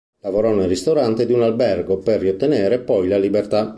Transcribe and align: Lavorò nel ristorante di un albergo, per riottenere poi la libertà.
Lavorò 0.23 0.55
nel 0.55 0.67
ristorante 0.67 1.27
di 1.27 1.31
un 1.33 1.43
albergo, 1.43 1.99
per 1.99 2.21
riottenere 2.21 2.79
poi 2.79 3.07
la 3.07 3.19
libertà. 3.19 3.69